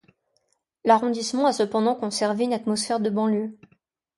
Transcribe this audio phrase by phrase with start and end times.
[0.83, 3.55] L'arrondissement a cependant conservé une atmosphère de banlieue.